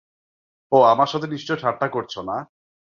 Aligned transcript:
ওহ, 0.71 0.83
আমার 0.85 1.07
সাথে 1.07 1.27
নিশ্চয় 1.27 1.57
ঠাট্টা 1.61 1.87
করছো, 1.87 2.19
না? 2.21 2.37